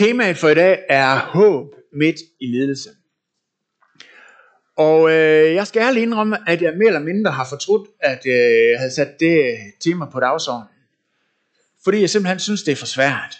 [0.00, 2.90] Temaet for i dag er håb midt i lidelse.
[4.76, 8.70] Og øh, jeg skal ærligt indrømme, at jeg mere eller mindre har fortrudt, at øh,
[8.70, 10.68] jeg havde sat det tema på dagsordenen.
[11.84, 13.36] Fordi jeg simpelthen synes, det er for svært.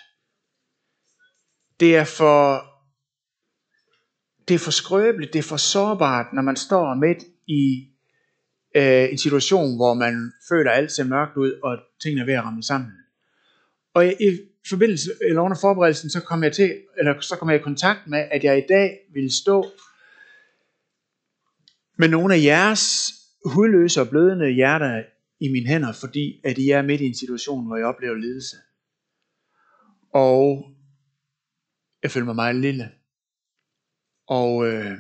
[1.80, 2.64] Det er for,
[4.48, 7.88] det er for skrøbeligt, det er for sårbart, når man står midt i
[8.74, 12.44] øh, en situation, hvor man føler, alt ser mørkt ud, og tingene er ved at
[12.44, 12.92] ramme sammen.
[13.94, 14.16] Og jeg,
[14.68, 18.18] forbindelse, eller under forberedelsen, så kom jeg til, eller så kom jeg i kontakt med,
[18.18, 19.66] at jeg i dag ville stå
[21.98, 23.12] med nogle af jeres
[23.44, 25.02] hudløse og blødende hjerter
[25.40, 28.56] i mine hænder, fordi at I er midt i en situation, hvor jeg oplever lidelse.
[30.14, 30.70] Og
[32.02, 32.92] jeg føler mig meget lille.
[34.26, 34.98] Og øh,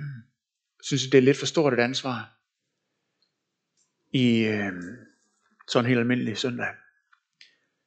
[0.82, 2.36] synes, det er lidt for stort et ansvar
[4.12, 4.72] i øh,
[5.68, 6.66] sådan en helt almindelig søndag.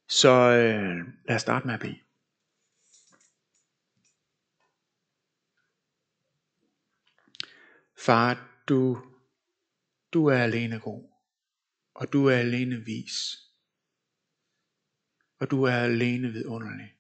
[0.08, 2.00] Så øh, lad os starte med at bede.
[8.06, 8.98] Far, du,
[10.14, 11.10] du er alene god,
[11.94, 13.38] og du er alene vis,
[15.40, 16.98] og du er alene vidunderlig.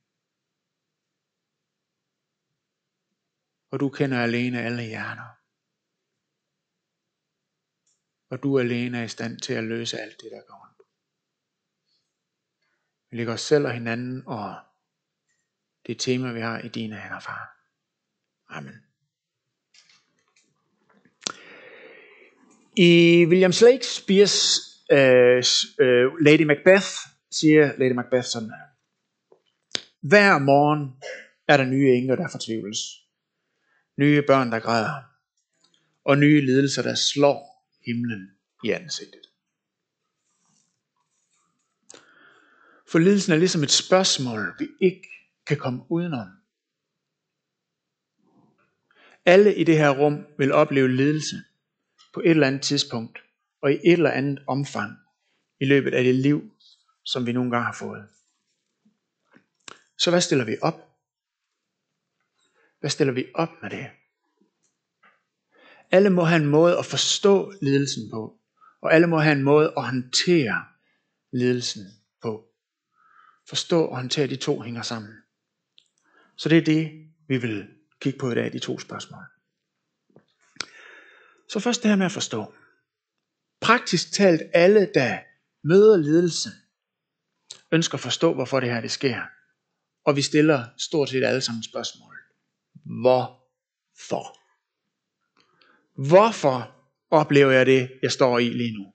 [3.72, 5.30] Og du kender alene alle hjerter.
[8.30, 10.73] Og du alene er i stand til at løse alt det, der går.
[13.14, 14.56] Vi lægger os selv og hinanden og
[15.88, 17.58] det tema, vi har i dine hænder, far.
[18.50, 18.74] Amen.
[22.78, 24.60] I William Shakespeares
[24.92, 25.44] øh,
[25.80, 26.88] øh, Lady Macbeth
[27.32, 28.66] siger Lady Macbeth sådan her.
[30.02, 30.96] Hver morgen
[31.48, 32.80] er der nye enker, der fortvivles.
[33.98, 35.04] Nye børn, der græder.
[36.06, 38.32] Og nye lidelser, der slår himlen
[38.64, 39.33] i ansigtet.
[42.94, 45.10] For lidelsen er ligesom et spørgsmål, vi ikke
[45.46, 46.28] kan komme udenom.
[49.26, 51.36] Alle i det her rum vil opleve lidelse
[52.14, 53.20] på et eller andet tidspunkt
[53.62, 54.98] og i et eller andet omfang
[55.60, 56.52] i løbet af det liv,
[57.04, 58.08] som vi nogle gange har fået.
[59.98, 60.98] Så hvad stiller vi op?
[62.80, 63.90] Hvad stiller vi op med det?
[65.92, 68.40] Alle må have en måde at forstå lidelsen på,
[68.82, 70.66] og alle må have en måde at håndtere
[71.32, 72.03] lidelsen.
[73.50, 75.14] Forstå og håndtere de to hænger sammen.
[76.38, 76.92] Så det er det,
[77.28, 77.68] vi vil
[78.02, 79.24] kigge på i dag, de to spørgsmål.
[81.50, 82.54] Så først det her med at forstå.
[83.62, 85.20] Praktisk talt alle, der
[85.64, 86.50] møder ledelse,
[87.72, 89.22] ønsker at forstå, hvorfor det her det sker.
[90.06, 92.18] Og vi stiller stort set alle sammen spørgsmål.
[93.02, 94.40] Hvorfor?
[96.08, 96.76] Hvorfor
[97.10, 98.93] oplever jeg det, jeg står i lige nu?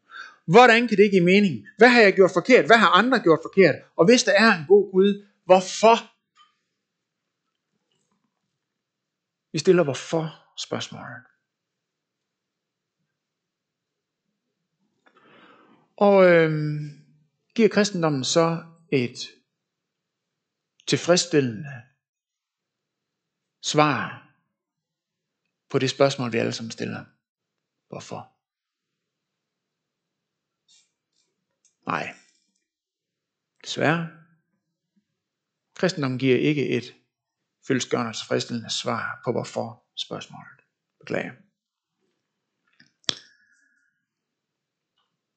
[0.55, 1.67] Hvordan kan det give mening?
[1.79, 2.67] Hvad har jeg gjort forkert?
[2.67, 3.75] Hvad har andre gjort forkert?
[3.97, 5.97] Og hvis der er en god Gud, hvorfor?
[9.53, 10.25] Vi stiller hvorfor
[10.57, 11.25] spørgsmålet.
[15.97, 16.91] Og øhm,
[17.55, 19.19] giver kristendommen så et
[20.87, 21.83] tilfredsstillende
[23.63, 24.29] svar
[25.71, 27.05] på det spørgsmål, vi alle sammen stiller.
[27.89, 28.38] Hvorfor?
[31.89, 32.15] Nej.
[33.65, 34.09] Desværre.
[35.75, 36.95] Kristendommen giver ikke et
[37.69, 40.61] fyldsgørende og tilfredsstillende svar på hvorfor spørgsmålet.
[41.01, 41.33] Beklager.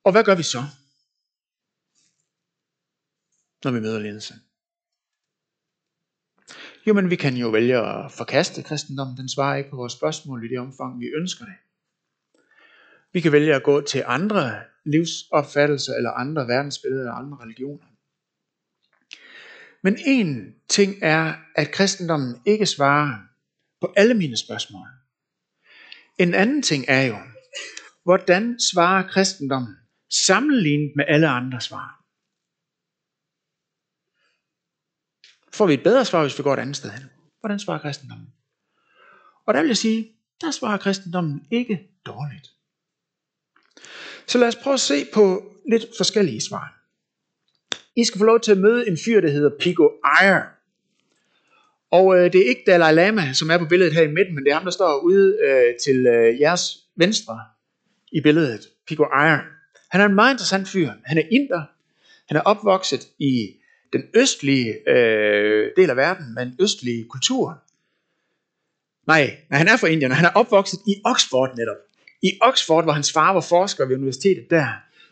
[0.03, 0.63] Og hvad gør vi så,
[3.63, 4.33] når vi møder lidelse?
[6.87, 9.17] Jo, men vi kan jo vælge at forkaste kristendommen.
[9.17, 11.55] Den svarer ikke på vores spørgsmål i det omfang, vi ønsker det.
[13.13, 17.85] Vi kan vælge at gå til andre livsopfattelser, eller andre verdensbilleder, eller andre religioner.
[19.83, 23.19] Men en ting er, at kristendommen ikke svarer
[23.81, 24.87] på alle mine spørgsmål.
[26.17, 27.17] En anden ting er jo,
[28.03, 29.75] hvordan svarer kristendommen
[30.09, 31.97] sammenlignet med alle andre svar?
[35.53, 37.09] Får vi et bedre svar, hvis vi går et andet sted hen?
[37.39, 38.33] Hvordan svarer kristendommen?
[39.45, 42.47] Og der vil jeg sige, der svarer kristendommen ikke dårligt.
[44.27, 46.77] Så lad os prøve at se på lidt forskellige svar.
[47.95, 49.89] I skal få lov til at møde en fyr, der hedder Pico
[50.21, 50.41] Iyer.
[51.91, 54.43] Og øh, det er ikke Dalai Lama, som er på billedet her i midten, men
[54.43, 57.39] det er ham, der står ude øh, til øh, jeres venstre
[58.11, 58.61] i billedet.
[58.87, 59.39] Pico Iyer.
[59.89, 60.91] Han er en meget interessant fyr.
[61.05, 61.63] Han er inder.
[62.27, 63.49] Han er opvokset i
[63.93, 67.63] den østlige øh, del af verden med en østlig kultur.
[69.07, 71.77] Nej, nej, han er fra Indien, og han er opvokset i Oxford netop
[72.21, 74.67] i Oxford, hvor hans far var forsker ved universitetet der.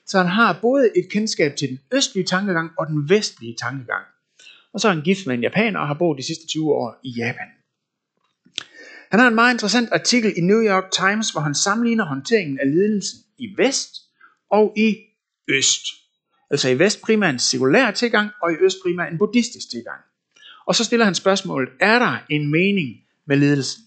[0.05, 4.05] Så han har både et kendskab til den østlige tankegang og den vestlige tankegang.
[4.73, 6.99] og så er han gift med en japaner og har boet de sidste 20 år
[7.03, 7.47] i Japan.
[9.11, 12.71] Han har en meget interessant artikel i New York Times, hvor han sammenligner håndteringen af
[12.71, 13.95] ledelsen i vest
[14.51, 14.95] og i
[15.47, 15.85] øst.
[16.51, 20.01] Altså i vest primært en sekulær tilgang, og i øst primært en buddhistisk tilgang.
[20.67, 23.83] Og så stiller han spørgsmålet, er der en mening med ledelsen?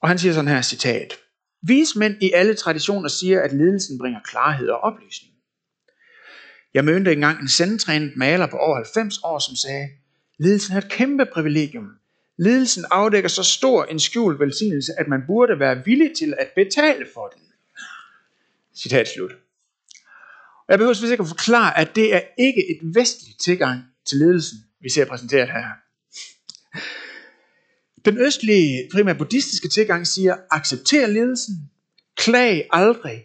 [0.00, 1.14] Og han siger sådan her, citat.
[1.62, 5.32] Vismænd i alle traditioner siger, at ledelsen bringer klarhed og oplysning.
[6.74, 9.88] Jeg mødte engang en sendtrænet maler på over 90 år, som sagde,
[10.38, 11.88] ledelsen er et kæmpe privilegium.
[12.36, 17.06] Ledelsen afdækker så stor en skjult velsignelse, at man burde være villig til at betale
[17.14, 17.42] for den.
[18.76, 19.32] Citat slut.
[20.66, 24.18] Og jeg behøver selvfølgelig ikke at forklare, at det er ikke et vestligt tilgang til
[24.18, 25.64] ledelsen, vi ser præsenteret her.
[28.04, 31.54] Den østlige, primært buddhistiske tilgang siger, accepter ledelsen,
[32.16, 33.24] klag aldrig.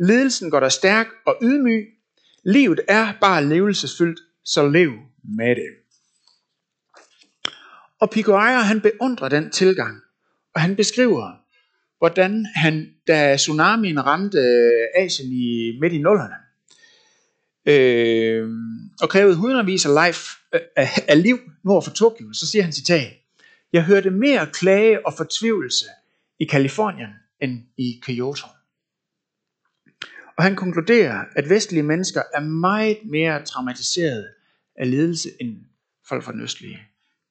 [0.00, 1.86] Ledelsen går dig stærk og ydmyg.
[2.44, 4.92] Livet er bare levelsesfyldt, så lev
[5.36, 5.68] med det.
[8.00, 10.00] Og Pico han beundrer den tilgang,
[10.54, 11.32] og han beskriver,
[11.98, 16.34] hvordan han, da tsunamien ramte øh, Asien i midt i nullerne,
[17.66, 18.48] øh,
[19.00, 23.12] og krævede hundredvis af, life, øh, af liv nord for Tokyo, så siger han citat,
[23.72, 25.86] jeg hørte mere klage og fortvivlelse
[26.38, 27.08] i Kalifornien
[27.40, 28.46] end i Kyoto.
[30.36, 34.28] Og han konkluderer, at vestlige mennesker er meget mere traumatiseret
[34.76, 35.56] af ledelse end
[36.08, 36.82] folk fra den østlige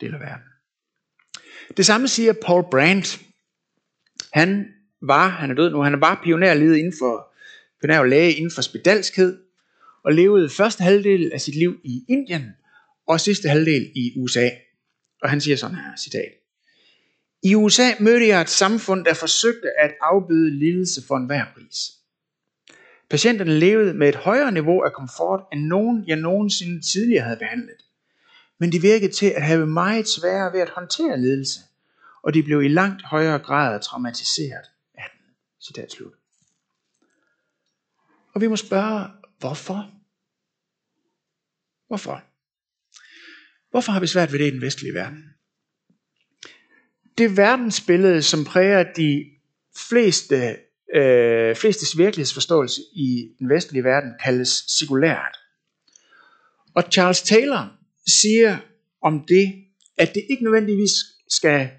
[0.01, 0.43] del af verden.
[1.77, 3.21] Det samme siger Paul Brandt.
[4.33, 7.33] Han var, han er død nu, han var pionerleder inden for,
[7.81, 9.37] pionerlæge inden for spedalskhed,
[10.03, 12.51] og levede første halvdel af sit liv i Indien,
[13.07, 14.49] og sidste halvdel i USA.
[15.21, 16.31] Og han siger sådan her, citat.
[17.43, 21.91] I USA mødte jeg et samfund, der forsøgte at afbøde lidelse for enhver pris.
[23.09, 27.85] Patienterne levede med et højere niveau af komfort, end nogen jeg nogensinde tidligere havde behandlet.
[28.57, 31.59] Men de virkede til at have meget sværere ved at håndtere lidelse,
[32.23, 35.21] og de blev i langt højere grad traumatiseret af den.
[35.61, 36.13] Citat slut.
[38.33, 39.07] Og vi må spørge,
[39.39, 39.91] hvorfor?
[41.87, 42.23] Hvorfor?
[43.75, 45.23] Hvorfor har vi svært ved det i den vestlige verden?
[47.17, 49.25] Det verdensbillede, som præger de
[49.89, 50.55] fleste,
[50.95, 55.37] øh, flestes virkelighedsforståelse i den vestlige verden, kaldes sekulært.
[56.75, 57.71] Og Charles Taylor
[58.07, 58.57] siger
[59.01, 59.53] om det,
[59.97, 60.91] at det ikke nødvendigvis
[61.29, 61.69] skal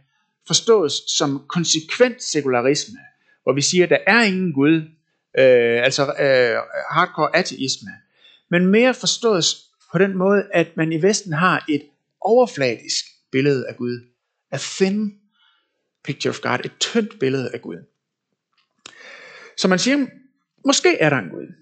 [0.47, 2.99] forstås som konsekvent sekularisme,
[3.43, 4.77] hvor vi siger, at der er ingen Gud,
[5.39, 7.91] øh, altså øh, hardcore ateisme,
[8.51, 11.83] men mere forstås på den måde, at man i Vesten har et
[12.21, 14.07] overfladisk billede af Gud.
[14.51, 15.21] A thin
[16.05, 16.59] picture of God.
[16.65, 17.77] Et tyndt billede af Gud.
[19.57, 20.07] Så man siger,
[20.65, 21.53] måske er der en Gud.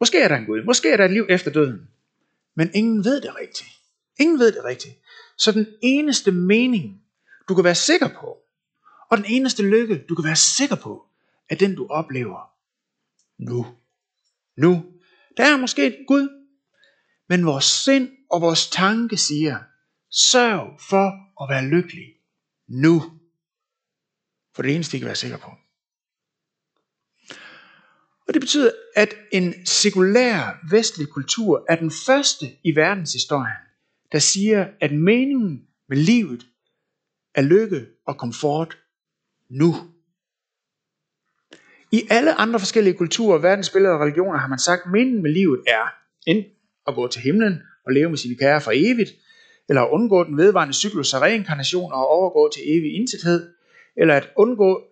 [0.00, 0.64] Måske er der en Gud.
[0.64, 1.88] Måske er der et liv efter døden.
[2.54, 3.70] Men ingen ved det rigtigt.
[4.18, 4.94] Ingen ved det rigtigt.
[5.38, 7.02] Så den eneste mening,
[7.48, 8.38] du kan være sikker på,
[9.10, 11.06] og den eneste lykke, du kan være sikker på,
[11.50, 12.50] er den, du oplever
[13.38, 13.66] nu.
[14.56, 14.84] Nu.
[15.36, 16.28] Der er måske et Gud,
[17.28, 19.58] men vores sind og vores tanke siger,
[20.10, 22.06] sørg for at være lykkelig
[22.68, 23.02] nu.
[24.54, 25.50] For det eneste, I kan være sikker på.
[28.28, 33.66] Og det betyder, at en sekulær vestlig kultur er den første i verdenshistorien,
[34.12, 36.46] der siger, at meningen med livet
[37.34, 38.78] er lykke og komfort
[39.50, 39.74] nu.
[41.92, 45.64] I alle andre forskellige kulturer, verdensbilleder og religioner har man sagt, at meningen med livet
[45.66, 45.88] er
[46.26, 46.55] enten
[46.86, 49.10] at gå til himlen og leve med sine kære for evigt,
[49.68, 53.50] eller at undgå den vedvarende cyklus af reinkarnation og overgå til evig intethed,
[53.96, 54.82] eller at undgå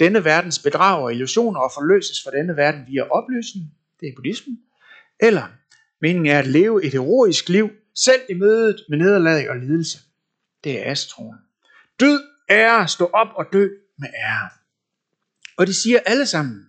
[0.00, 3.66] denne verdens bedrag og illusioner og forløses fra denne verden via opløsning,
[4.00, 4.58] det er buddhismen,
[5.20, 5.42] eller
[6.00, 9.98] meningen er at leve et heroisk liv, selv i mødet med nederlag og lidelse.
[10.64, 11.36] Det er astroen.
[12.00, 13.68] Død, ære, stå op og dø
[13.98, 14.48] med ære.
[15.56, 16.68] Og de siger alle sammen,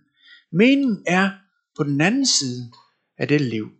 [0.52, 1.30] meningen er
[1.76, 2.72] på den anden side
[3.18, 3.70] af det liv.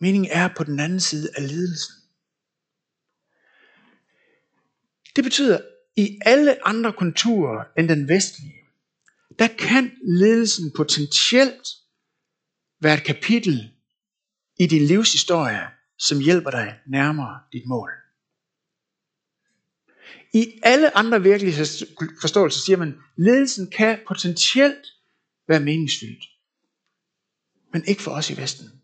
[0.00, 1.94] Meningen er på den anden side af lidelsen.
[5.16, 5.60] Det betyder,
[5.96, 8.54] i alle andre kulturer end den vestlige,
[9.38, 11.68] der kan ledelsen potentielt
[12.80, 13.70] være et kapitel
[14.58, 17.90] i din livshistorie, som hjælper dig nærmere dit mål.
[20.34, 24.86] I alle andre virkelighedsforståelser siger man, at ledelsen kan potentielt
[25.48, 26.24] være meningsfyldt.
[27.72, 28.82] Men ikke for os i Vesten.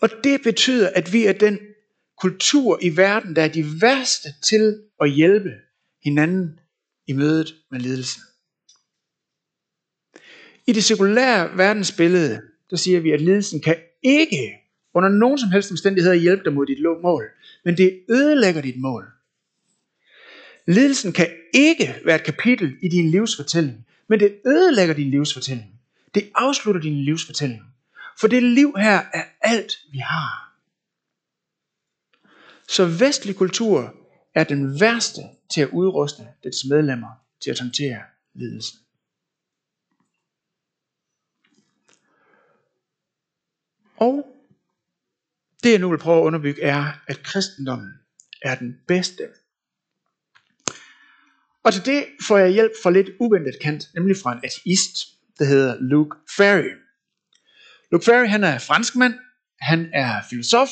[0.00, 1.58] Og det betyder, at vi er den
[2.18, 5.50] kultur i verden, der er de værste til at hjælpe
[6.04, 6.60] hinanden
[7.06, 8.22] i mødet med lidelsen.
[10.66, 14.52] I det sekulære verdensbillede, der siger vi, at lidelsen kan ikke
[14.94, 17.24] under nogen som helst omstændigheder hjælpe dig mod dit mål,
[17.64, 19.04] men det ødelægger dit mål.
[20.66, 25.80] Lidelsen kan ikke være et kapitel i din livsfortælling, men det ødelægger din livsfortælling.
[26.14, 27.62] Det afslutter din livsfortælling.
[28.20, 30.46] For det liv her er alt, vi har.
[32.68, 33.94] Så vestlig kultur
[34.34, 35.22] er den værste
[35.54, 37.10] til at udruste dets medlemmer
[37.42, 38.02] til at håndtere
[38.34, 38.78] lidelsen.
[43.96, 44.36] Og
[45.62, 47.92] det jeg nu vil prøve at underbygge er, at kristendommen
[48.42, 49.28] er den bedste.
[51.62, 54.96] Og til det får jeg hjælp fra lidt uventet kant, nemlig fra en ateist,
[55.38, 56.85] der hedder Luke Ferry.
[57.92, 59.14] Luke Ferry han er franskmand,
[59.60, 60.70] han er filosof,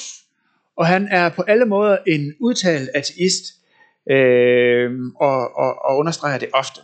[0.76, 3.44] og han er på alle måder en udtalt ateist,
[4.10, 4.90] øh,
[5.20, 6.80] og, og, og understreger det ofte.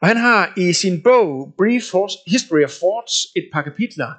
[0.00, 1.82] Og han har i sin bog Brief
[2.26, 4.12] History of Thoughts et par kapitler,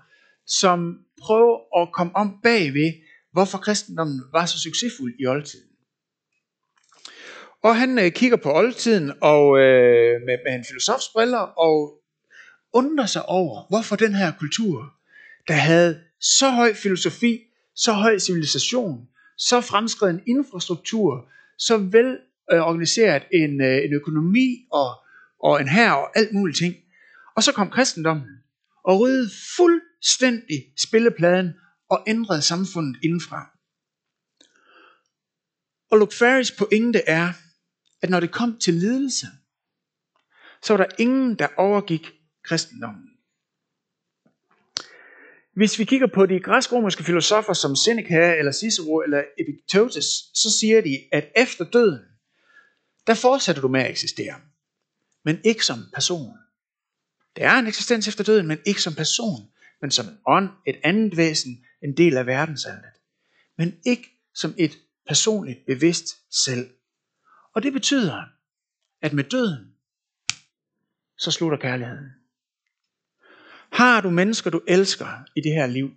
[0.46, 2.94] som prøver at komme om bagved,
[3.32, 5.68] hvorfor kristendommen var så succesfuld i oldtiden.
[7.64, 12.01] Og han øh, kigger på oldtiden og øh, med, med en filosofs briller og
[12.74, 14.94] undre sig over, hvorfor den her kultur,
[15.48, 17.40] der havde så høj filosofi,
[17.76, 22.18] så høj civilisation, så fremskreden infrastruktur, så vel
[22.52, 24.90] øh, organiseret en, øh, en økonomi og,
[25.44, 26.76] og en her og alt muligt ting.
[27.36, 28.28] Og så kom kristendommen
[28.84, 31.54] og ryddede fuldstændig spillepladen
[31.90, 33.50] og ændrede samfundet indenfra.
[35.92, 37.34] Og Luke Ferris pointe er,
[38.02, 39.28] at når det kom til lidelse,
[40.64, 42.12] så var der ingen, der overgik
[42.44, 43.10] kristendommen.
[45.54, 50.82] Hvis vi kigger på de græsk-romerske filosofer som Seneca eller Cicero eller Epictetus, så siger
[50.82, 52.00] de, at efter døden,
[53.08, 54.36] der fortsætter du med at eksistere.
[55.24, 56.38] Men ikke som person.
[57.36, 60.80] Der er en eksistens efter døden, men ikke som person, men som en ånd, et
[60.84, 62.92] andet væsen, en del af verdensaldet.
[63.58, 66.08] Men ikke som et personligt bevidst
[66.46, 66.70] selv.
[67.54, 68.24] Og det betyder,
[69.02, 69.74] at med døden,
[71.18, 72.21] så slutter kærligheden.
[73.72, 75.90] Har du mennesker, du elsker i det her liv,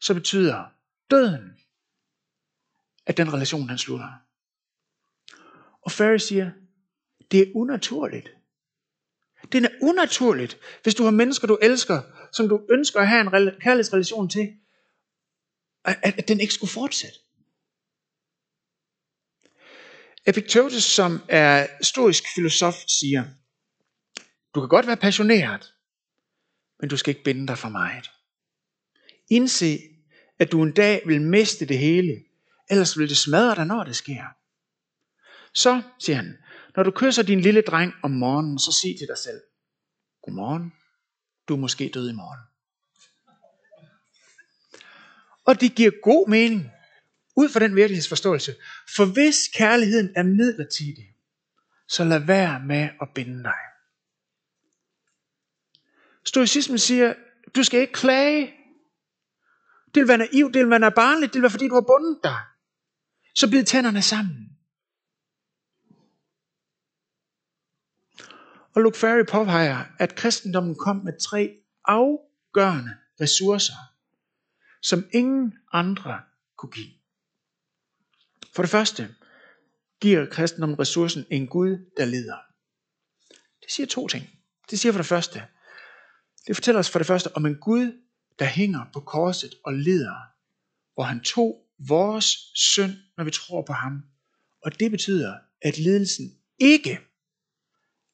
[0.00, 0.64] så betyder
[1.10, 1.58] døden,
[3.06, 4.08] at den relation den slutter.
[5.82, 6.50] Og Ferry siger,
[7.30, 8.28] det er unaturligt.
[9.52, 13.30] Det er unaturligt, hvis du har mennesker, du elsker, som du ønsker at have en
[13.60, 14.54] kærlighedsrelation til,
[15.84, 17.18] at, at den ikke skulle fortsætte.
[20.26, 23.24] Epictetus, som er stoisk filosof, siger,
[24.54, 25.74] du kan godt være passioneret,
[26.80, 28.10] men du skal ikke binde dig for meget.
[29.30, 29.78] Indse,
[30.38, 32.24] at du en dag vil miste det hele,
[32.70, 34.24] ellers vil det smadre dig, når det sker.
[35.54, 36.38] Så, siger han,
[36.76, 39.40] når du kysser din lille dreng om morgenen, så sig til dig selv,
[40.22, 40.72] Godmorgen,
[41.48, 42.40] du er måske død i morgen.
[45.44, 46.70] Og det giver god mening,
[47.36, 48.54] ud fra den virkelighedsforståelse.
[48.96, 51.14] For hvis kærligheden er midlertidig,
[51.88, 53.67] så lad være med at binde dig.
[56.28, 57.14] Stoicismen siger,
[57.56, 58.54] du skal ikke klage.
[59.94, 62.20] Det vil være naivt, det vil være barnligt, det vil være fordi du har bundet
[62.24, 62.38] dig.
[63.34, 64.58] Så bid tænderne sammen.
[68.74, 73.94] Og Luke Ferry påpeger, at kristendommen kom med tre afgørende ressourcer,
[74.82, 76.20] som ingen andre
[76.56, 76.92] kunne give.
[78.54, 79.14] For det første
[80.00, 82.38] giver kristendommen ressourcen en Gud, der leder.
[83.62, 84.30] Det siger to ting.
[84.70, 85.42] Det siger for det første,
[86.48, 88.02] det fortæller os for det første om en Gud,
[88.38, 90.16] der hænger på korset og lider,
[90.94, 92.24] hvor han tog vores
[92.54, 94.02] synd, når vi tror på ham.
[94.62, 96.98] Og det betyder, at lidelsen ikke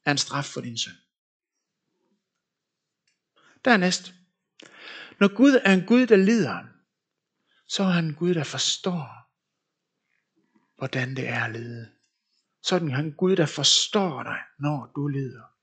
[0.04, 0.96] er en straf for din synd.
[3.64, 4.14] Dernæst,
[5.20, 6.64] når Gud er en Gud, der lider,
[7.68, 9.08] så er han en Gud, der forstår,
[10.78, 11.90] hvordan det er at lide.
[12.62, 15.53] Sådan er han en Gud, der forstår dig, når du lider.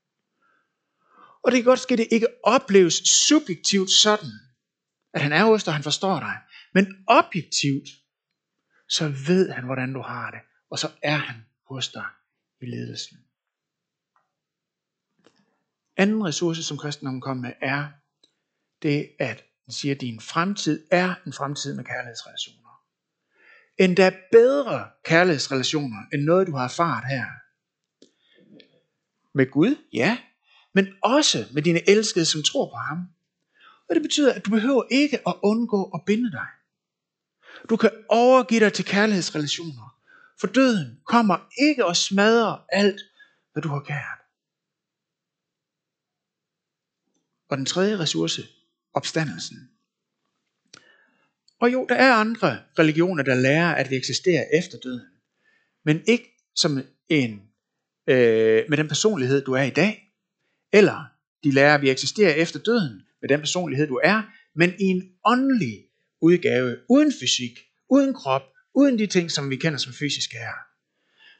[1.42, 4.32] Og det kan godt ske, at det ikke opleves subjektivt sådan,
[5.14, 6.36] at han er hos dig, og han forstår dig.
[6.74, 7.88] Men objektivt,
[8.88, 10.40] så ved han, hvordan du har det.
[10.70, 11.36] Og så er han
[11.68, 12.06] hos dig
[12.60, 13.18] i ledelsen.
[15.96, 17.88] Anden ressource, som kristendommen kommer med, er
[18.82, 22.82] det, at den siger, at din fremtid er en fremtid med kærlighedsrelationer.
[23.78, 27.26] Endda bedre kærlighedsrelationer, end noget, du har erfaret her.
[29.34, 30.18] Med Gud, ja,
[30.74, 32.98] men også med dine elskede, som tror på ham.
[33.88, 36.46] Og det betyder, at du behøver ikke at undgå at binde dig.
[37.68, 39.98] Du kan overgive dig til kærlighedsrelationer,
[40.40, 43.00] for døden kommer ikke og smadrer alt,
[43.52, 44.18] hvad du har kært.
[47.48, 48.42] Og den tredje ressource,
[48.94, 49.70] opstandelsen.
[51.60, 55.06] Og jo, der er andre religioner, der lærer, at vi eksisterer efter døden.
[55.84, 57.42] Men ikke som en,
[58.06, 60.11] øh, med den personlighed, du er i dag.
[60.72, 61.04] Eller
[61.44, 64.22] de lærer, at vi eksisterer efter døden med den personlighed, du er,
[64.54, 65.84] men i en åndelig
[66.20, 68.42] udgave, uden fysik, uden krop,
[68.74, 70.54] uden de ting, som vi kender som fysiske er.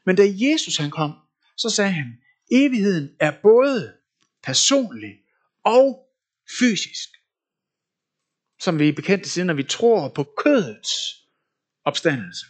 [0.05, 1.13] Men da Jesus han kom,
[1.57, 2.17] så sagde han,
[2.51, 3.93] evigheden er både
[4.43, 5.19] personlig
[5.63, 6.07] og
[6.59, 7.09] fysisk.
[8.59, 10.91] Som vi er bekendt til, når vi tror på kødets
[11.85, 12.45] opstandelse.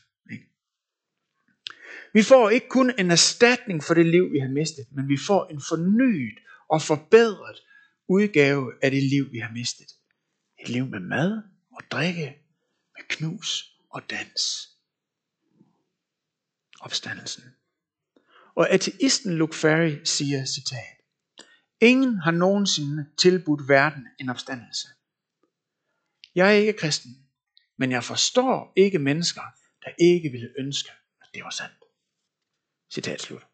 [2.14, 5.46] Vi får ikke kun en erstatning for det liv, vi har mistet, men vi får
[5.46, 7.60] en fornyet og forbedret
[8.08, 9.88] udgave af det liv, vi har mistet.
[10.60, 11.42] Et liv med mad
[11.72, 12.38] og drikke,
[12.98, 14.70] med knus og dans.
[16.80, 17.44] Opstandelsen.
[18.56, 20.94] Og ateisten Luke Ferry siger, citat,
[21.82, 24.88] Ingen har nogensinde tilbudt verden en opstandelse.
[26.36, 27.28] Jeg er ikke kristen,
[27.78, 29.42] men jeg forstår ikke mennesker,
[29.86, 30.90] der ikke ville ønske,
[31.22, 31.84] at det var sandt.
[32.94, 33.48] Citat slut.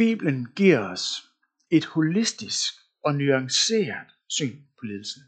[0.00, 1.02] Bibelen giver os
[1.70, 2.72] et holistisk
[3.04, 5.22] og nuanceret syn på lidelsen.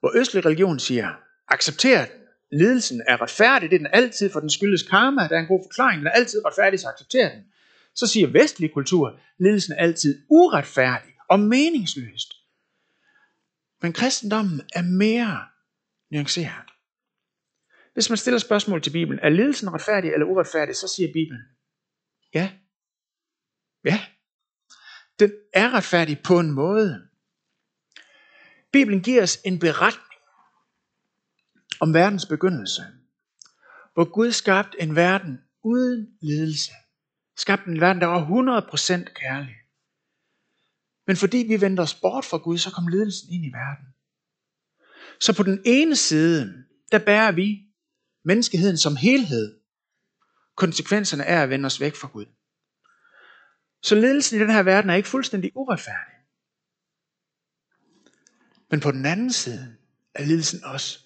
[0.00, 1.14] Hvor østlig religion siger,
[1.48, 2.20] accepter den.
[2.52, 5.64] Lidelsen er retfærdig, det er den altid, for den skyldes karma, der er en god
[5.64, 7.44] forklaring, den er altid retfærdig, så accepter den.
[7.94, 12.32] Så siger vestlig kultur, lidelsen er altid uretfærdig og meningsløst.
[13.82, 15.46] Men kristendommen er mere
[16.10, 16.68] nuanceret.
[17.92, 21.42] Hvis man stiller spørgsmål til Bibelen, er lidelsen retfærdig eller uretfærdig, så siger Bibelen,
[22.34, 22.50] ja.
[23.88, 24.00] Ja.
[25.18, 27.08] Den er retfærdig på en måde.
[28.72, 30.20] Bibelen giver os en beretning
[31.80, 32.82] om verdens begyndelse,
[33.94, 36.72] hvor Gud skabte en verden uden lidelse.
[37.36, 39.54] Skabte en verden, der var 100% kærlig.
[41.06, 43.86] Men fordi vi vendte os bort fra Gud, så kom lidelsen ind i verden.
[45.20, 47.64] Så på den ene side, der bærer vi
[48.24, 49.58] menneskeheden som helhed
[50.58, 52.26] konsekvenserne er at vende os væk fra Gud.
[53.82, 56.14] Så ledelsen i den her verden er ikke fuldstændig uretfærdig.
[58.70, 59.76] Men på den anden side
[60.14, 60.98] er lidelsen også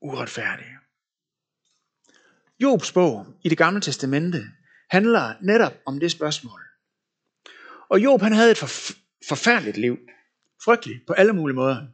[0.00, 0.66] uretfærdig.
[2.60, 4.44] Jobs bog i det gamle testamente
[4.90, 6.60] handler netop om det spørgsmål.
[7.88, 8.58] Og Job han havde et
[9.28, 9.98] forfærdeligt liv.
[10.64, 11.86] Frygteligt på alle mulige måder.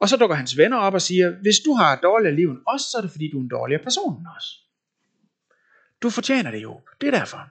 [0.00, 2.62] Og så dukker hans venner op og siger, hvis du har et dårligere liv end
[2.66, 4.66] os, så er det fordi du er en dårligere person end os.
[6.02, 6.88] Du fortjener det, Job.
[7.00, 7.50] Det er derfor.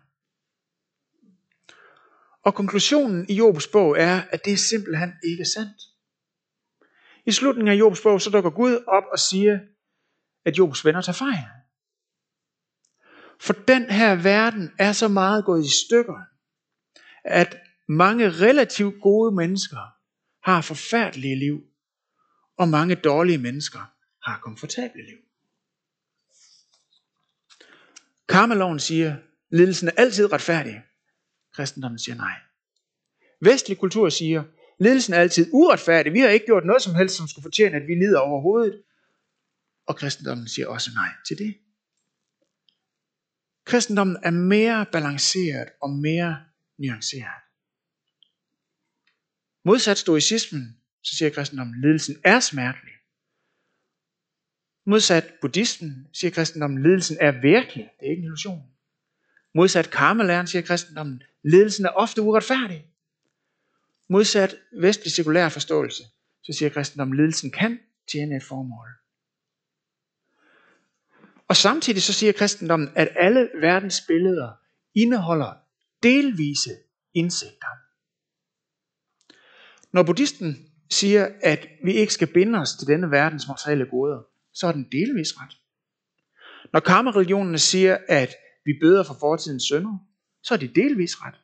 [2.44, 5.82] Og konklusionen i Jobs bog er, at det er simpelthen ikke sandt.
[7.26, 9.60] I slutningen af Jobs bog, så dukker Gud op og siger,
[10.46, 11.46] at Jobs venner tager fejl.
[13.40, 16.20] For den her verden er så meget gået i stykker,
[17.24, 19.80] at mange relativt gode mennesker
[20.50, 21.62] har forfærdelige liv,
[22.58, 23.80] og mange dårlige mennesker
[24.30, 25.18] har komfortable liv.
[28.30, 29.16] Karmeloven siger,
[29.52, 30.82] lidelsen er altid retfærdig.
[31.60, 32.36] Kristendommen siger nej.
[33.42, 34.44] Vestlig kultur siger,
[34.80, 36.14] Ledelsen er altid uretfærdig.
[36.14, 38.84] Vi har ikke gjort noget som helst, som skulle fortjene, at vi lider overhovedet.
[39.86, 41.58] Og kristendommen siger også nej til det.
[43.66, 46.46] Kristendommen er mere balanceret og mere
[46.78, 47.42] nuanceret.
[49.66, 52.94] Modsat stoicismen, så siger kristendommen, at ledelsen er smertelig.
[54.86, 57.90] Modsat buddhismen siger kristendommen, at ledelsen er virkelig.
[58.00, 58.64] Det er ikke en illusion.
[59.56, 62.86] Modsat karmelæren siger kristendommen, at ledelsen er ofte uretfærdig.
[64.10, 66.04] Modsat vestlig sekulær forståelse,
[66.44, 67.80] så siger kristendommen, at ledelsen kan
[68.12, 68.88] tjene et formål.
[71.48, 74.52] Og samtidig så siger kristendommen, at alle verdens billeder
[74.96, 75.54] indeholder
[76.04, 76.72] delvise
[77.14, 77.68] indsigter.
[79.92, 84.22] Når buddhisten siger, at vi ikke skal binde os til denne verdens materielle goder,
[84.54, 85.58] så er den delvis ret.
[86.74, 90.09] Når karma-religionerne siger, at vi bøder for fortidens synder,
[90.44, 91.36] så er de delvis ret.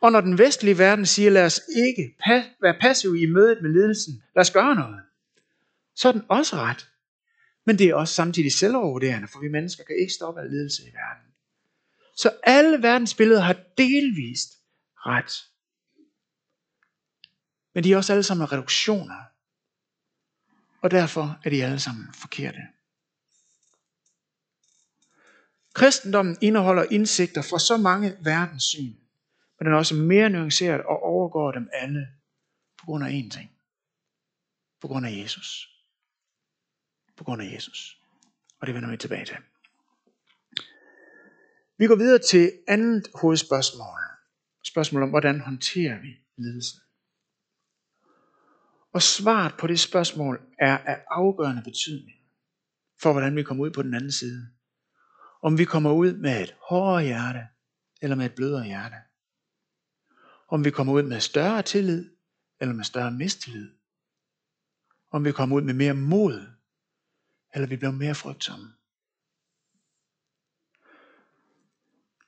[0.00, 2.16] Og når den vestlige verden siger, lad os ikke
[2.62, 5.00] være passive i mødet med ledelsen, lad os gøre noget,
[5.94, 6.90] så er den også ret.
[7.66, 10.86] Men det er også samtidig selvovervurderende, for vi mennesker kan ikke stoppe af ledelse i
[10.86, 11.32] verden.
[12.16, 14.50] Så alle verdens billeder har delvist
[14.96, 15.32] ret.
[17.74, 19.24] Men de er også alle sammen reduktioner.
[20.82, 22.58] Og derfor er de alle sammen forkerte.
[25.74, 28.94] Kristendommen indeholder indsigter fra så mange verdenssyn,
[29.58, 32.06] men den er også mere nuanceret og overgår dem alle
[32.78, 33.50] på grund af én ting.
[34.80, 35.68] På grund af Jesus.
[37.16, 38.00] På grund af Jesus.
[38.60, 39.36] Og det vender vi tilbage til.
[41.78, 44.00] Vi går videre til andet hovedspørgsmål.
[44.64, 46.76] Spørgsmål om, hvordan håndterer vi lidelse?
[48.92, 52.18] Og svaret på det spørgsmål er af afgørende betydning
[53.02, 54.48] for, hvordan vi kommer ud på den anden side.
[55.42, 57.46] Om vi kommer ud med et hårdere hjerte,
[58.02, 58.96] eller med et blødere hjerte.
[60.48, 62.10] Om vi kommer ud med større tillid,
[62.60, 63.70] eller med større mistillid.
[65.10, 66.46] Om vi kommer ud med mere mod,
[67.54, 68.66] eller vi bliver mere frygtsomme.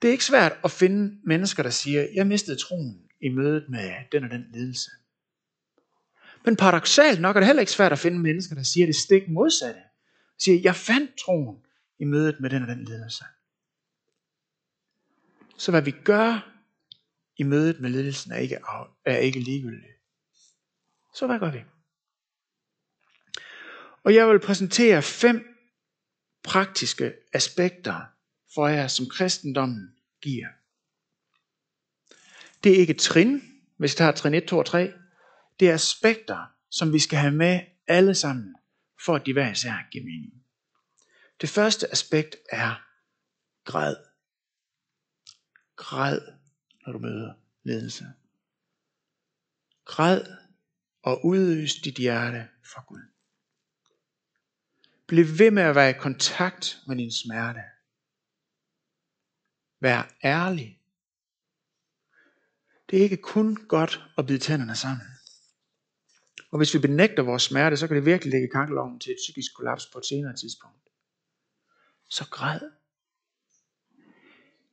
[0.03, 3.93] Det er ikke svært at finde mennesker, der siger, jeg mistede troen i mødet med
[4.13, 4.91] den og den ledelse.
[6.45, 9.29] Men paradoxalt nok er det heller ikke svært at finde mennesker, der siger det stik
[9.29, 9.81] modsatte.
[10.39, 11.57] Siger, jeg fandt troen
[12.03, 13.25] i mødet med den og den ledelse.
[15.59, 16.53] Så hvad vi gør
[17.37, 18.59] i mødet med ledelsen er ikke,
[19.05, 19.93] er ikke ligegyldigt.
[21.15, 21.65] Så hvad gør vi?
[24.05, 25.57] Og jeg vil præsentere fem
[26.43, 28.01] praktiske aspekter
[28.55, 30.49] for jer, som kristendommen giver.
[32.65, 33.43] Det er ikke trin,
[33.77, 34.93] hvis vi tager trin 1, 2 og 3.
[35.61, 38.57] Det er aspekter, som vi skal have med alle sammen,
[39.05, 40.42] for at de hver især giver mening.
[41.43, 42.87] Det første aspekt er
[43.65, 43.97] græd.
[45.77, 46.21] Græd,
[46.87, 48.05] når du møder ledelse.
[49.85, 50.37] Græd
[51.03, 53.03] og udøs dit hjerte for Gud.
[55.07, 57.63] Bliv ved med at være i kontakt med din smerte.
[59.81, 60.81] Vær ærlig.
[62.91, 65.07] Det er ikke kun godt at bide tænderne sammen.
[66.51, 69.55] Og hvis vi benægter vores smerte, så kan det virkelig lægge kakkeloven til et psykisk
[69.57, 70.82] kollaps på et senere tidspunkt.
[72.13, 72.61] Så græd.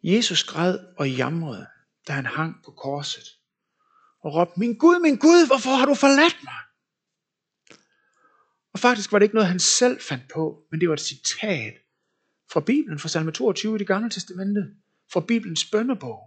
[0.03, 1.67] Jesus græd og jamrede,
[2.07, 3.23] da han hang på korset.
[4.23, 6.61] Og råbte, min Gud, min Gud, hvorfor har du forladt mig?
[8.73, 11.73] Og faktisk var det ikke noget, han selv fandt på, men det var et citat
[12.51, 14.61] fra Bibelen, fra salme 22 i det gamle testamente,
[15.13, 16.19] fra Bibelens bønnebog.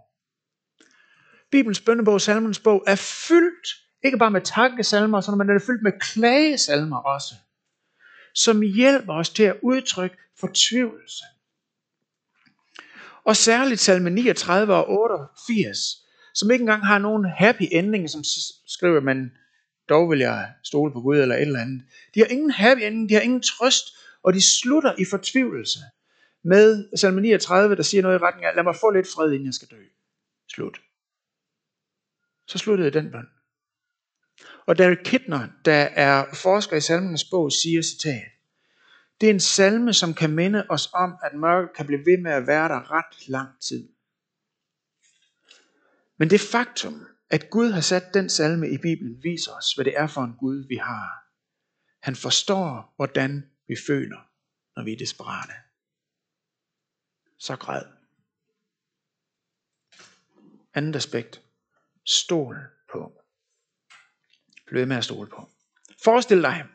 [1.51, 2.95] Bibelens bønnebog, salmens bog, er
[3.27, 3.67] fyldt,
[4.03, 7.35] ikke bare med takkesalmer, men den er fyldt med klagesalmer også,
[8.33, 11.23] som hjælper os til at udtrykke fortvivlelse.
[13.23, 15.77] Og særligt salme 39 og 88,
[16.33, 18.23] som ikke engang har nogen happy ending, som
[18.67, 19.31] skriver man,
[19.89, 21.83] dog vil jeg stole på Gud eller et eller andet.
[22.15, 23.85] De har ingen happy ending, de har ingen trøst,
[24.23, 25.79] og de slutter i fortvivlelse
[26.43, 29.45] med salme 39, der siger noget i retning af, lad mig få lidt fred, inden
[29.45, 29.83] jeg skal dø.
[30.49, 30.81] Slut.
[32.47, 33.27] Så sluttede den bøn.
[34.65, 38.33] Og Derek Kittner, der er forsker i salmenes bog, siger citat,
[39.21, 42.31] det er en salme, som kan minde os om, at mørket kan blive ved med
[42.31, 43.89] at være der ret lang tid.
[46.17, 49.97] Men det faktum, at Gud har sat den salme i Bibelen, viser os, hvad det
[49.97, 51.23] er for en Gud, vi har.
[51.99, 54.19] Han forstår, hvordan vi føler,
[54.75, 55.53] når vi er desperate.
[57.37, 57.85] Så græd.
[60.73, 61.41] Andet aspekt.
[62.05, 62.57] Stol
[64.67, 65.49] Bliv ved med at stole på.
[66.03, 66.65] Forestil dig,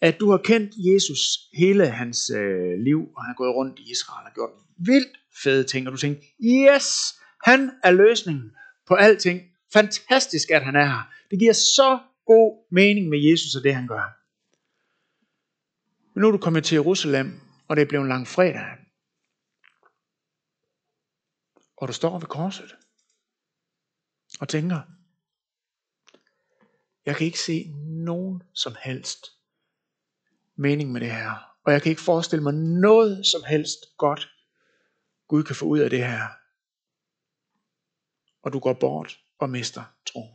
[0.00, 1.20] at du har kendt Jesus
[1.52, 5.64] hele hans øh, liv, og han har gået rundt i Israel og gjort vildt fede
[5.64, 8.52] ting, og du tænker, yes, han er løsningen
[8.86, 9.42] på alting.
[9.72, 11.12] Fantastisk, at han er her.
[11.30, 14.16] Det giver så god mening med Jesus og det, han gør.
[16.14, 18.66] Men nu er du kommet til Jerusalem, og det er blevet en lang fredag.
[21.76, 22.76] Og du står ved korset
[24.40, 24.80] og tænker,
[27.06, 29.26] jeg kan ikke se nogen som helst
[30.56, 31.56] mening med det her.
[31.64, 34.28] Og jeg kan ikke forestille mig noget som helst godt,
[35.28, 36.28] Gud kan få ud af det her.
[38.42, 40.34] Og du går bort og mister troen.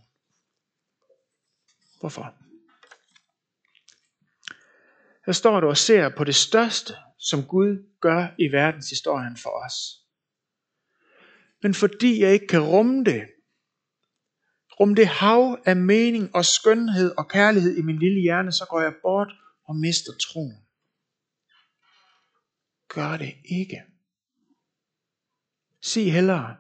[2.00, 2.36] Hvorfor?
[5.26, 10.06] Her står du og ser på det største, som Gud gør i verdenshistorien for os.
[11.62, 13.28] Men fordi jeg ikke kan rumme det,
[14.80, 18.82] Rum det hav af mening og skønhed og kærlighed i min lille hjerne, så går
[18.82, 20.58] jeg bort og mister troen.
[22.88, 23.84] Gør det ikke.
[25.82, 26.56] Sig hellere,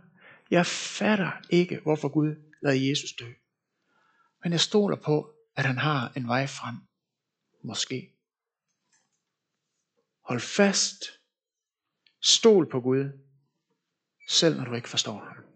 [0.51, 3.31] jeg fatter ikke, hvorfor Gud lader Jesus dø.
[4.43, 6.75] Men jeg stoler på, at han har en vej frem.
[7.63, 8.13] Måske.
[10.21, 11.03] Hold fast.
[12.21, 13.05] Stol på Gud.
[14.29, 15.50] Selv når du ikke forstår ham.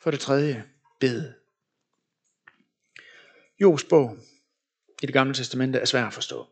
[0.00, 0.64] For det tredje,
[1.00, 1.32] bed.
[3.60, 4.16] Jobs bog
[5.02, 6.46] i det gamle testamente er svær at forstå.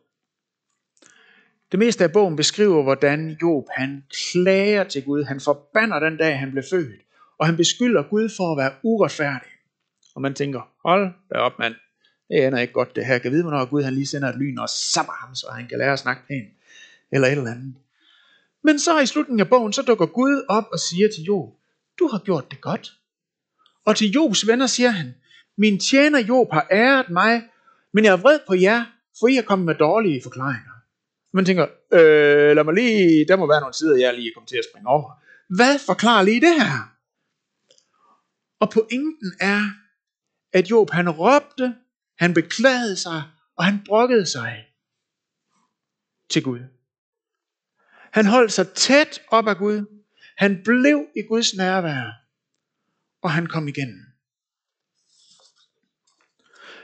[1.71, 5.23] Det meste af bogen beskriver, hvordan Job han klager til Gud.
[5.23, 7.01] Han forbander den dag, han blev født.
[7.37, 9.49] Og han beskylder Gud for at være uretfærdig.
[10.15, 11.75] Og man tænker, hold da op mand.
[12.29, 13.17] Det ender ikke godt det her.
[13.17, 15.77] Kan vide, hvornår Gud han lige sender et lyn og sammer ham, så han kan
[15.77, 16.53] lære at snakke pænt.
[17.11, 17.75] eller et eller andet.
[18.63, 21.49] Men så i slutningen af bogen, så dukker Gud op og siger til Job,
[21.99, 22.99] du har gjort det godt.
[23.85, 25.15] Og til Jobs venner siger han,
[25.57, 27.43] min tjener Job har æret mig,
[27.93, 28.85] men jeg er vred på jer,
[29.19, 30.71] for I har kommet med dårlige forklaringer.
[31.33, 34.57] Man tænker, øh, lad mig lige, der må være nogle sider, jeg lige kommer til
[34.57, 35.11] at springe over.
[35.49, 36.95] Hvad forklarer lige det her?
[38.59, 39.61] Og pointen er,
[40.53, 41.75] at Job han råbte,
[42.17, 43.23] han beklagede sig,
[43.57, 44.65] og han brokkede sig
[46.29, 46.59] til Gud.
[48.11, 50.01] Han holdt sig tæt op af Gud.
[50.37, 52.24] Han blev i Guds nærvær,
[53.25, 54.05] og han kom igen.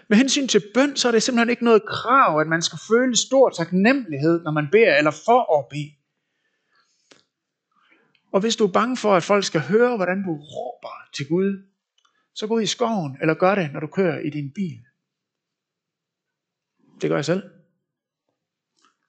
[0.09, 3.15] Med hensyn til bøn, så er det simpelthen ikke noget krav, at man skal føle
[3.15, 5.91] stor taknemmelighed, når man beder eller for at bede.
[8.33, 11.67] Og hvis du er bange for, at folk skal høre, hvordan du råber til Gud,
[12.33, 14.85] så gå ud i skoven, eller gør det, når du kører i din bil.
[17.01, 17.43] Det gør jeg selv.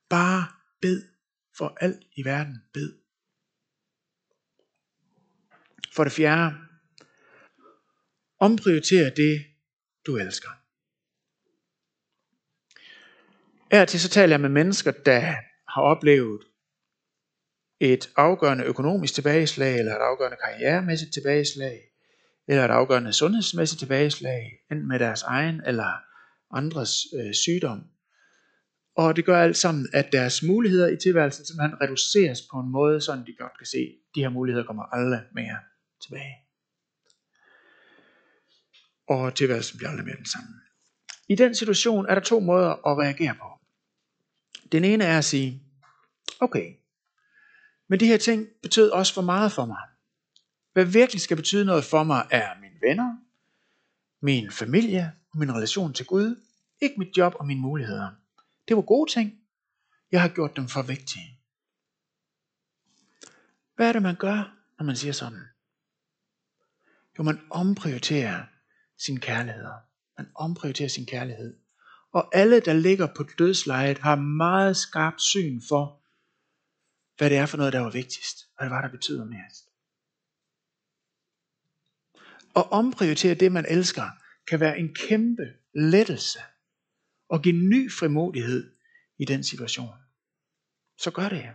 [0.09, 0.47] Bare
[0.81, 1.03] bed
[1.57, 2.63] for alt i verden.
[2.73, 2.99] Bed.
[5.95, 6.55] For det fjerde,
[8.47, 9.45] omprioritere det,
[10.07, 10.49] du elsker.
[13.73, 15.21] Her til så taler jeg med mennesker, der
[15.75, 16.41] har oplevet
[17.81, 21.81] et afgørende økonomisk tilbageslag, eller et afgørende karrieremæssigt tilbageslag,
[22.49, 25.93] eller et afgørende sundhedsmæssigt tilbageslag, enten med deres egen eller
[26.51, 27.81] andres øh, sygdom.
[28.97, 33.01] Og det gør alt sammen, at deres muligheder i tilværelsen simpelthen reduceres på en måde,
[33.01, 35.59] så de godt kan se, at de her muligheder kommer aldrig mere
[36.03, 36.35] tilbage.
[39.13, 40.49] Og tilværelsen bliver aldrig mere den samme.
[41.29, 43.49] I den situation er der to måder at reagere på.
[44.73, 45.63] Den ene er at sige,
[46.41, 46.75] okay,
[47.89, 49.83] men de her ting betød også for meget for mig.
[50.73, 53.17] Hvad virkelig skal betyde noget for mig, er mine venner,
[54.21, 56.43] min familie, min relation til Gud,
[56.81, 58.11] ikke mit job og mine muligheder.
[58.69, 59.41] Det var gode ting.
[60.13, 61.39] Jeg har gjort dem for vigtige.
[63.77, 65.43] Hvad er det, man gør, når man siger sådan?
[67.19, 68.45] Jo, man omprioriterer
[69.05, 69.65] sin kærlighed.
[70.19, 71.57] Man omprioriterer sin kærlighed.
[72.13, 76.03] Og alle, der ligger på dødslejet, har meget skarpt syn for,
[77.17, 78.37] hvad det er for noget, der var vigtigst.
[78.57, 79.69] Hvad det var, der betyder mest.
[82.55, 84.11] Og omprioritere det, man elsker,
[84.47, 85.43] kan være en kæmpe
[85.75, 86.39] lettelse
[87.29, 88.73] og give ny frimodighed
[89.19, 89.95] i den situation.
[90.99, 91.51] Så gør det.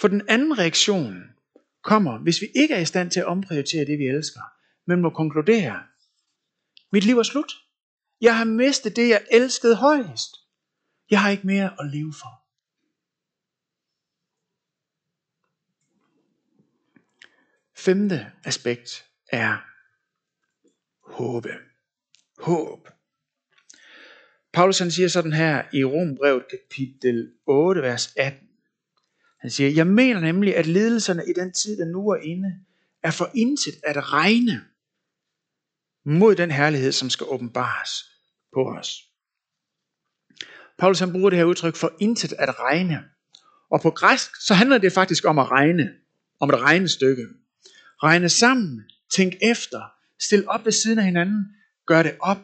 [0.00, 1.22] For den anden reaktion
[1.82, 4.40] kommer, hvis vi ikke er i stand til at omprioritere det, vi elsker,
[4.86, 5.82] men må konkludere,
[6.92, 7.52] mit liv er slut.
[8.20, 10.36] Jeg har mistet det, jeg elskede højst.
[11.10, 12.40] Jeg har ikke mere at leve for.
[17.76, 19.56] Femte aspekt er
[21.16, 21.50] håbe.
[22.38, 22.88] Håb.
[24.52, 28.48] Paulus han siger sådan her i Rombrevet kapitel 8, vers 18.
[29.40, 32.64] Han siger, jeg mener nemlig, at ledelserne i den tid, der nu er inde,
[33.02, 34.64] er for intet at regne
[36.04, 37.90] mod den herlighed, som skal åbenbares
[38.54, 39.10] på os.
[40.78, 43.04] Paulus han bruger det her udtryk for intet at regne.
[43.70, 45.94] Og på græsk, så handler det faktisk om at regne.
[46.40, 47.26] Om et regnestykke.
[48.02, 49.82] Regne sammen, tænk efter,
[50.20, 51.54] stil op ved siden af hinanden,
[51.86, 52.38] gør det op.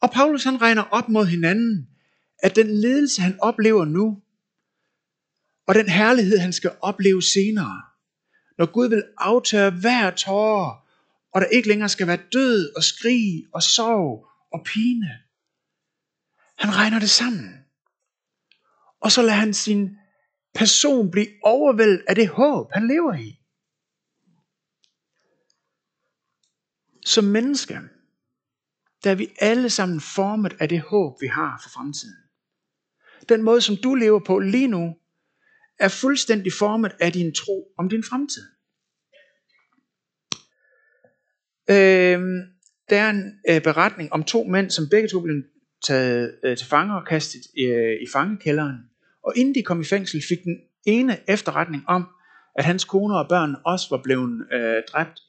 [0.00, 1.88] Og Paulus han regner op mod hinanden,
[2.38, 4.22] at den ledelse han oplever nu,
[5.66, 7.82] og den herlighed han skal opleve senere,
[8.58, 10.83] når Gud vil aftørre hver tårer,
[11.34, 15.18] og der ikke længere skal være død og skrig og sorg og pine.
[16.58, 17.64] Han regner det sammen.
[19.00, 19.96] Og så lader han sin
[20.54, 23.40] person blive overvældet af det håb, han lever i.
[27.06, 27.80] Som menneske,
[29.04, 32.16] der er vi alle sammen formet af det håb, vi har for fremtiden.
[33.28, 34.96] Den måde, som du lever på lige nu,
[35.78, 38.53] er fuldstændig formet af din tro om din fremtid.
[41.70, 42.20] Øh,
[42.90, 45.42] der er en øh, beretning om to mænd, som begge to blev
[45.86, 48.78] taget øh, til fange og kastet øh, i fangekælderen.
[49.22, 52.06] Og inden de kom i fængsel, fik den ene efterretning om,
[52.54, 55.20] at hans kone og børn også var blevet øh, dræbt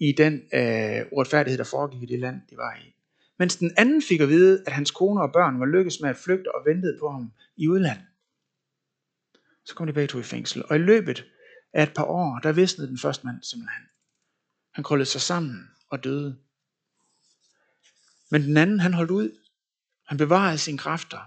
[0.00, 2.94] i den øh, uretfærdighed, der foregik i det land, de var i.
[3.38, 6.16] Mens den anden fik at vide, at hans kone og børn var lykkedes med at
[6.16, 8.04] flygte og ventede på ham i udlandet.
[9.64, 10.62] Så kom de begge to i fængsel.
[10.68, 11.24] Og i løbet
[11.72, 13.89] af et par år, der visnede den første mand simpelthen.
[14.72, 16.38] Han krøllede sig sammen og døde.
[18.30, 19.38] Men den anden, han holdt ud.
[20.06, 21.20] Han bevarede sine kræfter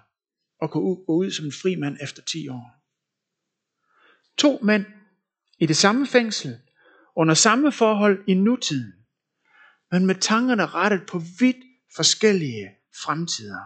[0.61, 2.83] og kunne gå ud som en fri mand efter 10 år.
[4.37, 4.85] To mænd
[5.59, 6.59] i det samme fængsel,
[7.15, 8.93] under samme forhold i nutiden,
[9.91, 11.57] men med tankerne rettet på vidt
[11.95, 12.69] forskellige
[13.03, 13.63] fremtider.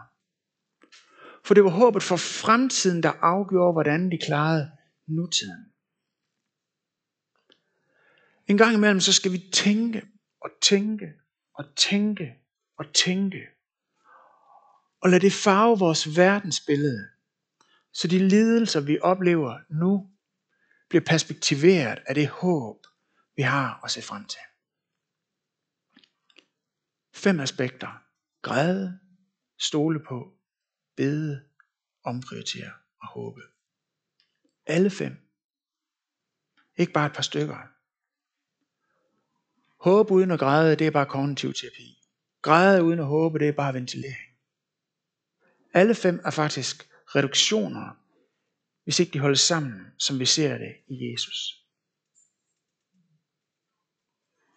[1.44, 4.70] For det var håbet for fremtiden, der afgjorde, hvordan de klarede
[5.06, 5.72] nutiden.
[8.48, 10.06] En gang imellem, så skal vi tænke
[10.40, 11.14] og tænke
[11.54, 12.36] og tænke
[12.78, 13.48] og tænke.
[15.00, 17.08] Og lad det farve vores verdensbillede,
[17.92, 20.10] så de lidelser, vi oplever nu,
[20.88, 22.86] bliver perspektiveret af det håb,
[23.36, 24.40] vi har at se frem til.
[27.14, 28.02] Fem aspekter.
[28.42, 29.00] Græde,
[29.58, 30.32] stole på,
[30.96, 31.44] bede,
[32.04, 33.40] omprioritere og håbe.
[34.66, 35.16] Alle fem.
[36.76, 37.77] Ikke bare et par stykker.
[39.80, 41.98] Håbe uden at græde, det er bare kognitiv terapi.
[42.42, 44.28] Græde uden at håbe, det er bare ventilering.
[45.74, 47.96] Alle fem er faktisk reduktioner,
[48.84, 51.64] hvis ikke de holdes sammen, som vi ser det i Jesus.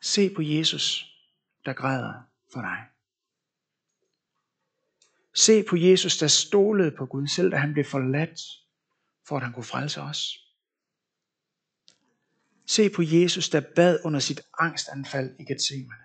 [0.02, 1.06] Se på Jesus,
[1.66, 2.14] der græder
[2.54, 2.88] for dig.
[5.34, 8.42] Se på Jesus, der stolede på Gud, selv da han blev forladt,
[9.28, 10.38] for at han kunne frelse os.
[12.76, 16.04] Se på Jesus, der bad under sit angstanfald i Gethsemane.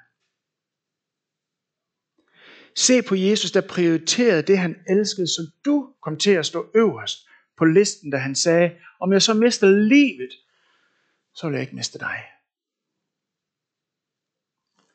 [2.77, 7.29] Se på Jesus, der prioriterede det, han elskede, så du kom til at stå øverst
[7.57, 10.33] på listen, da han sagde, om jeg så mister livet,
[11.35, 12.25] så vil jeg ikke miste dig.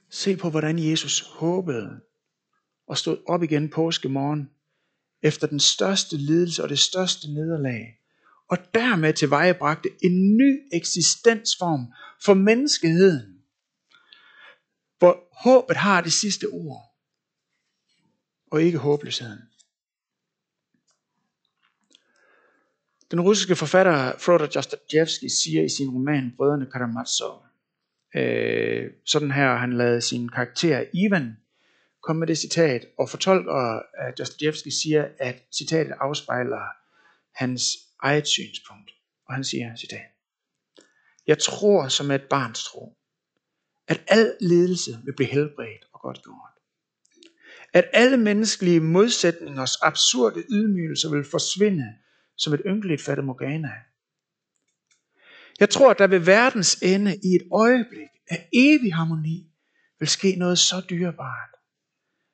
[0.09, 2.01] Se på, hvordan Jesus håbede
[2.87, 4.49] og stod op igen påske morgen
[5.21, 8.00] efter den største lidelse og det største nederlag,
[8.51, 11.93] og dermed tilvejebragte en ny eksistensform
[12.25, 13.41] for menneskeheden,
[14.99, 16.95] hvor håbet har det sidste ord,
[18.51, 19.39] og ikke håbløsheden.
[23.11, 27.43] Den russiske forfatter Fyodor Dostoyevsky siger i sin roman Brødrene Karamazov,
[28.15, 31.37] øh, sådan her han lavede sin karakter Ivan
[32.03, 36.61] komme med det citat, og fortolker at Dostoyevsky siger, at citatet afspejler
[37.35, 38.91] hans eget synspunkt.
[39.27, 40.07] Og han siger, citat,
[41.27, 42.97] Jeg tror som et barns tro,
[43.87, 46.51] at al lidelse vil blive helbredt og godt gjort.
[47.73, 51.93] At alle menneskelige modsætningers absurde ydmygelser vil forsvinde
[52.37, 53.71] som et ynkeligt fatamorgana.
[55.59, 59.51] Jeg tror, at der ved verdens ende i et øjeblik af evig harmoni
[59.99, 61.49] vil ske noget så dyrebart,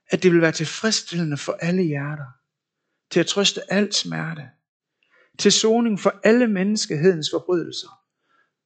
[0.10, 2.32] at det vil være tilfredsstillende for alle hjerter,
[3.12, 4.50] til at trøste alt smerte,
[5.40, 8.04] til soning for alle menneskehedens forbrydelser,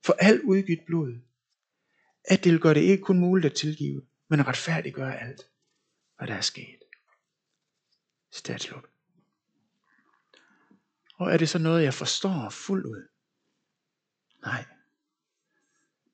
[0.06, 1.22] for al udgivet blod,
[2.24, 5.42] at det gør det ikke kun muligt at tilgive, men at retfærdiggøre alt,
[6.18, 6.80] hvad der er sket.
[8.32, 8.86] Statslut.
[11.16, 13.08] Og er det så noget, jeg forstår fuldt ud?
[14.42, 14.66] Nej.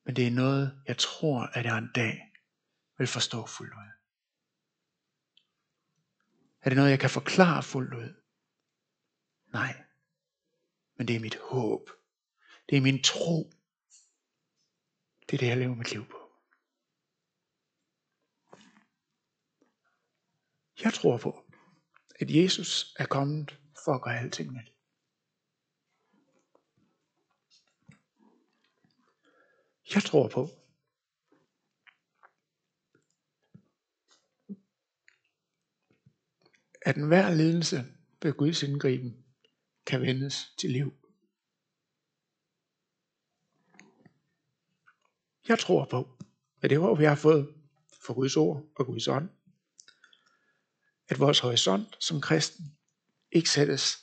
[0.05, 2.33] Men det er noget, jeg tror, at jeg en dag
[2.97, 3.91] vil forstå fuldt ud.
[6.61, 8.13] Er det noget, jeg kan forklare fuldt ud?
[9.53, 9.86] Nej.
[10.97, 11.89] Men det er mit håb.
[12.69, 13.51] Det er min tro.
[15.29, 16.17] Det er det, jeg lever mit liv på.
[20.83, 21.45] Jeg tror på,
[22.19, 24.73] at Jesus er kommet for at gøre alting nyt.
[29.95, 30.47] Jeg tror på,
[36.81, 37.77] at enhver lidelse
[38.21, 39.26] ved Guds indgriben
[39.87, 40.93] kan vendes til liv.
[45.47, 46.17] Jeg tror på,
[46.61, 47.55] at det håb, vi har fået
[48.05, 49.29] for Guds ord og Guds ånd,
[51.09, 52.77] at vores horisont som kristen
[53.31, 53.97] ikke sættes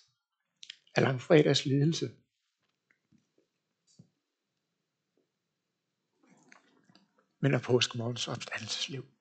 [0.95, 2.11] af langfredags lidelse,
[7.41, 9.14] men af påskemorgens opstandelsesliv.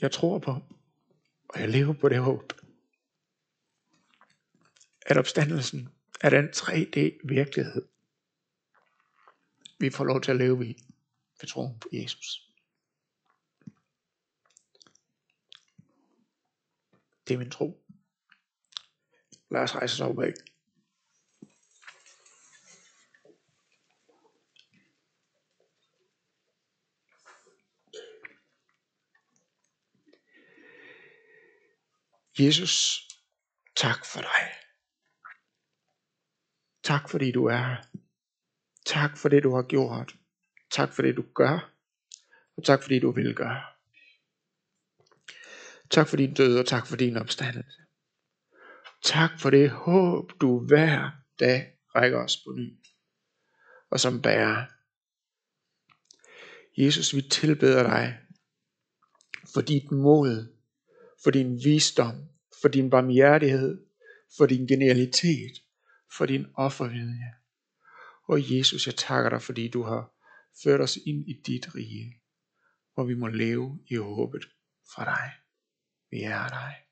[0.00, 0.50] Jeg tror på,
[1.48, 2.52] og jeg lever på det håb,
[5.06, 5.88] at opstandelsen
[6.20, 7.88] er den 3D virkelighed,
[9.78, 10.84] vi får lov til at leve i
[11.40, 12.52] ved troen på Jesus.
[17.28, 17.84] Det er min tro.
[19.50, 20.32] Lad os rejse os op af.
[32.38, 33.08] Jesus,
[33.76, 34.52] tak for dig.
[36.84, 37.76] Tak fordi du er her.
[38.86, 40.14] Tak for det du har gjort.
[40.70, 41.74] Tak for det du gør.
[42.56, 43.62] Og tak fordi du vil gøre.
[45.90, 47.82] Tak for din død og tak for din opstandelse.
[49.02, 51.10] Tak for det håb, du hver
[51.40, 52.78] dag rækker os på ny.
[53.90, 54.66] Og som bærer
[56.78, 58.18] Jesus, vi tilbeder dig
[59.54, 60.57] for dit mod,
[61.22, 62.28] for din visdom,
[62.60, 63.84] for din barmhjertighed,
[64.36, 65.52] for din genialitet,
[66.16, 67.34] for din offervilje.
[68.28, 70.12] Og Jesus, jeg takker dig, fordi du har
[70.62, 72.20] ført os ind i dit rige,
[72.94, 74.44] hvor vi må leve i håbet
[74.94, 75.32] for dig.
[76.10, 76.87] Vi er dig.